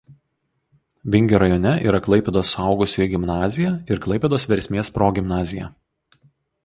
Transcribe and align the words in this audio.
Vingio 1.15 1.41
rajone 1.43 1.73
yra 1.91 1.99
Klaipėdos 2.07 2.53
suaugusiųjų 2.55 3.09
gimnazija 3.11 3.75
ir 3.95 4.01
Klaipėdos 4.07 4.49
Versmės 4.55 4.91
progimnazija. 4.97 5.69